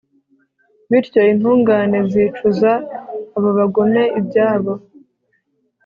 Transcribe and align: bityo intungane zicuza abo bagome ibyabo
bityo 0.89 1.21
intungane 1.31 1.99
zicuza 2.11 2.71
abo 3.35 3.49
bagome 3.57 4.03
ibyabo 4.19 4.73